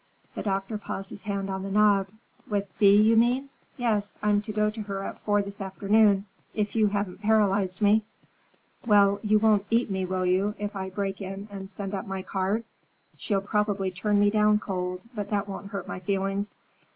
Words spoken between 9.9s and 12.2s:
me, will you, if I break in and send up